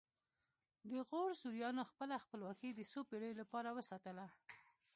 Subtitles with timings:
[0.89, 4.25] د غور سوریانو خپله خپلواکي د څو پیړیو لپاره وساتله